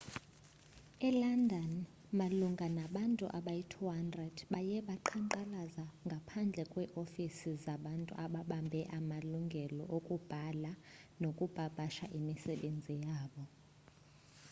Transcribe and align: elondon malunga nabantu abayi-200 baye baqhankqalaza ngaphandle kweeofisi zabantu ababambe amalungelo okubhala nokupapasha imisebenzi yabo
elondon 1.07 1.71
malunga 2.17 2.67
nabantu 2.77 3.25
abayi-200 3.37 4.35
baye 4.53 4.77
baqhankqalaza 4.87 5.85
ngaphandle 6.07 6.63
kweeofisi 6.71 7.49
zabantu 7.65 8.13
ababambe 8.25 8.81
amalungelo 8.97 9.83
okubhala 9.97 10.71
nokupapasha 11.21 12.05
imisebenzi 12.17 12.95
yabo 13.05 13.43